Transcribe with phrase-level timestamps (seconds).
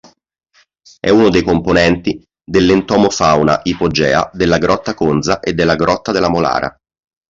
[0.99, 6.75] È uno dei componenti dell'entomofauna ipogea della Grotta Conza e della Grotta della Molara.